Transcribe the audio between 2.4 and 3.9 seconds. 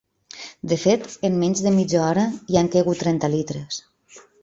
hi han caigut trenta litres.